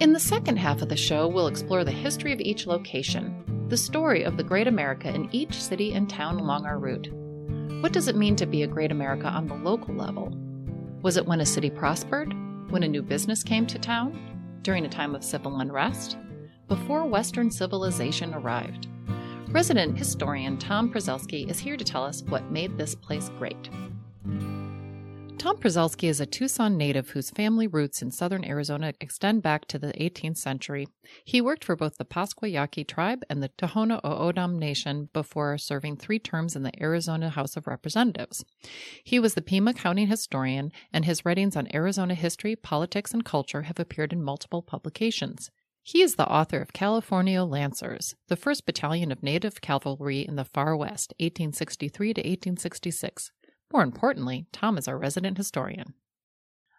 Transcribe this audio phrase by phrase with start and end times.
[0.00, 3.76] In the second half of the show, we'll explore the history of each location, the
[3.76, 7.12] story of the Great America in each city and town along our route.
[7.82, 10.32] What does it mean to be a Great America on the local level?
[11.02, 12.32] Was it when a city prospered?
[12.70, 14.58] When a new business came to town?
[14.62, 16.16] During a time of civil unrest?
[16.66, 18.88] Before Western civilization arrived?
[19.48, 23.68] Resident historian Tom Prezelski is here to tell us what made this place great.
[25.40, 29.78] Tom Prezelski is a Tucson native whose family roots in southern Arizona extend back to
[29.78, 30.86] the 18th century.
[31.24, 35.96] He worked for both the Pascua Yaqui tribe and the Tohono O'odham Nation before serving
[35.96, 38.44] three terms in the Arizona House of Representatives.
[39.02, 43.62] He was the Pima County historian, and his writings on Arizona history, politics, and culture
[43.62, 45.50] have appeared in multiple publications.
[45.82, 50.44] He is the author of Californio Lancers, the first battalion of Native cavalry in the
[50.44, 53.32] Far West, 1863 to 1866.
[53.72, 55.94] More importantly, Tom is our resident historian.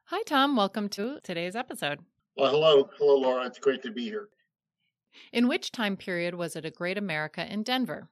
[0.05, 0.57] Hi, Tom.
[0.57, 1.99] Welcome to today's episode.
[2.35, 2.89] Well, hello.
[2.97, 3.45] Hello, Laura.
[3.45, 4.27] It's great to be here.
[5.31, 8.09] In which time period was it a great America in Denver?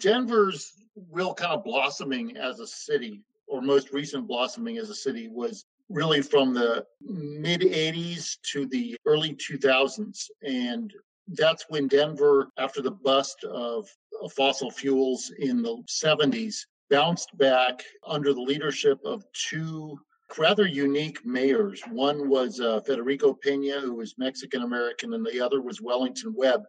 [0.00, 0.72] Denver's
[1.12, 5.64] real kind of blossoming as a city, or most recent blossoming as a city, was
[5.88, 10.26] really from the mid 80s to the early 2000s.
[10.42, 10.92] And
[11.28, 13.88] that's when Denver, after the bust of
[14.34, 19.98] fossil fuels in the 70s, bounced back under the leadership of two
[20.38, 21.82] rather unique mayors.
[21.90, 26.62] One was uh, Federico Pena, who was Mexican American, and the other was Wellington Webb,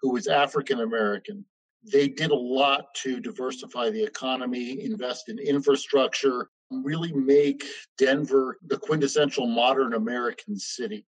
[0.00, 1.44] who was African American.
[1.92, 7.64] They did a lot to diversify the economy, invest in infrastructure, really make
[7.98, 11.04] Denver the quintessential modern American city.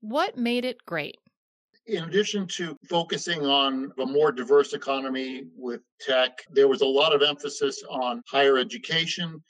[0.00, 1.16] What made it great?
[1.86, 7.14] In addition to focusing on a more diverse economy with tech, there was a lot
[7.14, 9.42] of emphasis on higher education.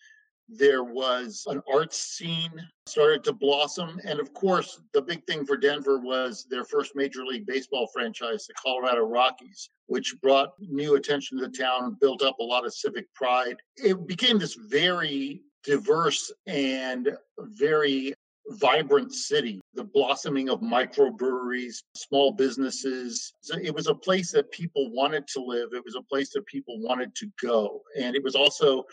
[0.48, 2.50] There was an arts scene
[2.86, 4.00] started to blossom.
[4.04, 8.46] And of course, the big thing for Denver was their first Major League Baseball franchise,
[8.46, 12.64] the Colorado Rockies, which brought new attention to the town and built up a lot
[12.64, 13.56] of civic pride.
[13.76, 18.14] It became this very diverse and very
[18.48, 23.34] vibrant city, the blossoming of microbreweries, small businesses.
[23.40, 25.70] So it was a place that people wanted to live.
[25.72, 27.82] It was a place that people wanted to go.
[27.98, 28.84] And it was also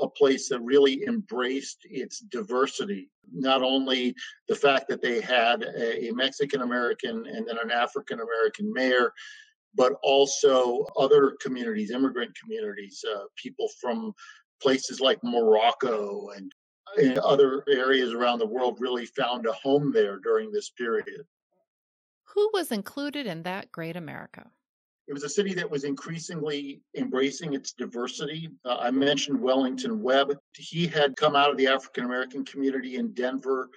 [0.00, 3.10] a place that really embraced its diversity.
[3.32, 4.14] Not only
[4.48, 9.12] the fact that they had a, Mexican American and then an African American mayor,
[9.74, 14.12] but also other communities, immigrant communities, uh, people from
[14.62, 16.50] places like Morocco and
[16.96, 21.26] in other areas around the world really found a home there during this period.
[22.34, 24.50] Who was included in that great America?
[25.06, 28.50] It was a city that was increasingly embracing its diversity.
[28.64, 30.36] Uh, I mentioned Wellington Webb.
[30.54, 33.70] He had come out of the African American community in Denver,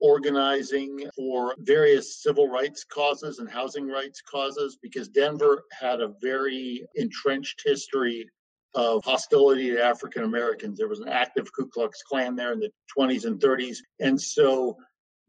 [0.00, 6.86] organizing for various civil rights causes and housing rights causes because Denver had a very
[6.94, 8.28] entrenched history
[8.74, 10.78] of hostility to African Americans.
[10.78, 13.78] There was an active Ku Klux Klan there in the 20s and 30s.
[14.00, 14.76] And so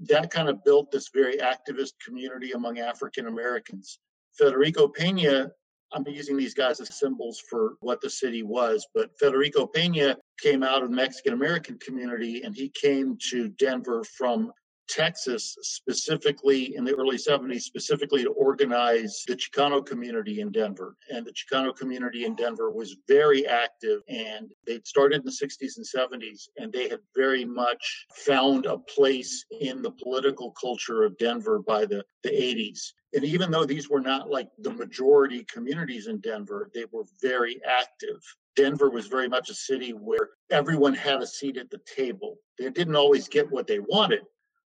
[0.02, 4.00] that kind of built this very activist community among African Americans.
[4.38, 5.52] Federico Pena,
[5.92, 10.64] I'm using these guys as symbols for what the city was, but Federico Pena came
[10.64, 14.52] out of the Mexican American community and he came to Denver from
[14.90, 20.98] Texas, specifically in the early 70s, specifically to organize the Chicano community in Denver.
[21.10, 25.78] And the Chicano community in Denver was very active and they'd started in the 60s
[25.78, 31.18] and 70s, and they had very much found a place in the political culture of
[31.18, 32.94] Denver by the, the 80s.
[33.14, 37.60] And even though these were not like the majority communities in Denver, they were very
[37.68, 38.22] active.
[38.56, 42.38] Denver was very much a city where everyone had a seat at the table.
[42.58, 44.22] They didn't always get what they wanted,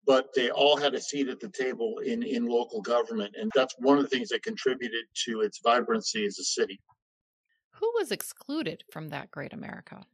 [0.07, 3.35] but they all had a seat at the table in, in local government.
[3.39, 6.81] And that's one of the things that contributed to its vibrancy as a city.
[7.73, 10.05] Who was excluded from that great America?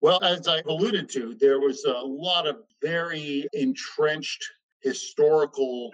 [0.00, 4.44] Well, as I alluded to, there was a lot of very entrenched
[4.82, 5.92] historical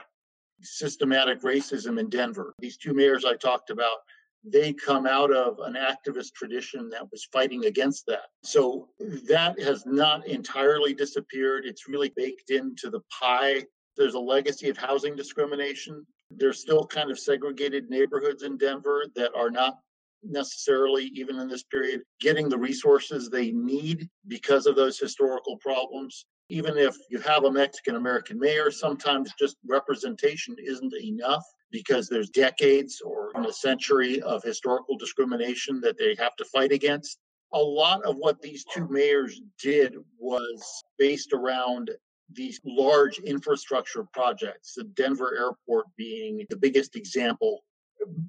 [0.61, 2.55] systematic racism in Denver.
[2.59, 3.99] These two mayors I talked about
[4.45, 8.27] they come out of an activist tradition that was fighting against that.
[8.43, 8.89] So
[9.29, 11.65] that has not entirely disappeared.
[11.65, 13.65] It's really baked into the pie.
[13.97, 16.05] There's a legacy of housing discrimination.
[16.31, 19.79] There's still kind of segregated neighborhoods in Denver that are not
[20.25, 26.27] necessarily, even in this period, getting the resources they need because of those historical problems.
[26.49, 32.31] Even if you have a Mexican American mayor, sometimes just representation isn't enough because there's
[32.31, 37.19] decades or a century of historical discrimination that they have to fight against.
[37.55, 40.63] A lot of what these two mayors did was
[40.99, 41.91] based around
[42.35, 47.65] these large infrastructure projects, the Denver airport being the biggest example.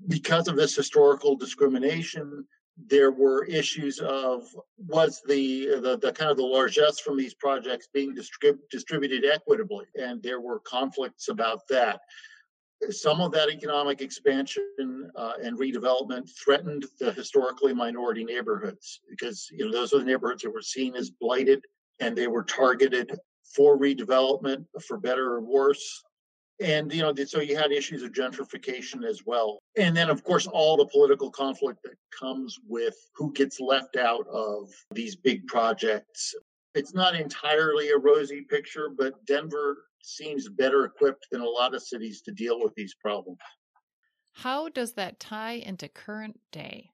[0.08, 2.46] Because of this historical discrimination,
[2.78, 4.48] there were issues of
[4.78, 9.86] was the, the, the kind of the largesse from these projects being distrib- distributed equitably,
[9.96, 12.02] and there were conflicts about that.
[12.90, 19.66] Some of that economic expansion uh, and redevelopment threatened the historically minority neighborhoods because you
[19.66, 21.64] know those are the neighborhoods that were seen as blighted
[22.00, 26.04] and they were targeted for redevelopment for better or worse.
[26.60, 29.60] And you know so you had issues of gentrification as well.
[29.78, 34.28] And then of course all the political conflict that comes with who gets left out
[34.28, 36.36] of these big projects.
[36.76, 41.82] It's not entirely a rosy picture but denver seems better equipped than a lot of
[41.82, 43.40] cities to deal with these problems
[44.34, 46.90] how does that tie into current day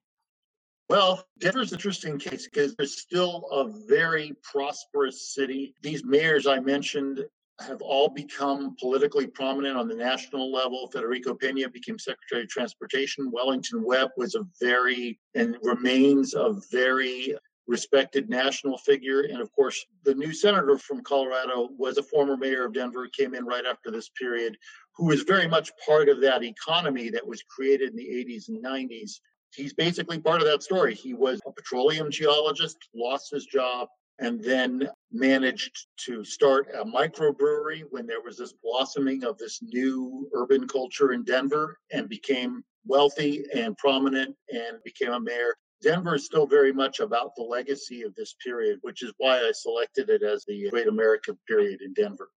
[0.90, 5.76] well, Denver's an interesting case because it's still a very prosperous city.
[5.84, 7.24] These mayors I mentioned
[7.62, 10.90] have all become politically prominent on the national level.
[10.92, 13.32] Federico Pena became Secretary of Transportation.
[13.32, 17.36] Wellington Webb was a very and remains a very
[17.70, 19.22] respected national figure.
[19.22, 23.36] And of course, the new senator from Colorado was a former mayor of Denver, came
[23.36, 24.58] in right after this period,
[24.96, 28.64] who was very much part of that economy that was created in the 80s and
[28.64, 29.20] 90s.
[29.56, 30.96] He's basically part of that story.
[30.96, 33.88] He was a petroleum geologist, lost his job,
[34.18, 40.28] and then managed to start a microbrewery when there was this blossoming of this new
[40.34, 45.54] urban culture in Denver and became wealthy and prominent and became a mayor.
[45.82, 49.52] Denver is still very much about the legacy of this period, which is why I
[49.54, 52.30] selected it as the Great American period in Denver.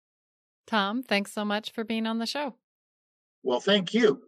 [0.65, 2.55] Tom, thanks so much for being on the show.
[3.43, 4.21] Well, thank you.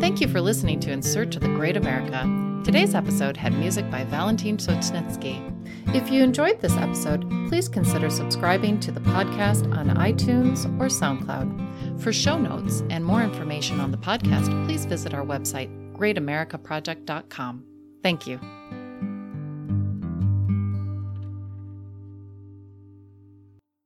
[0.00, 2.28] Thank you for listening to In Search of the Great America.
[2.64, 5.48] Today's episode had music by Valentin Sochnetsky.
[5.96, 12.00] If you enjoyed this episode, please consider subscribing to the podcast on iTunes or SoundCloud.
[12.00, 15.70] For show notes and more information on the podcast, please visit our website,
[16.02, 17.64] greatamericaproject.com.
[18.02, 18.61] Thank you.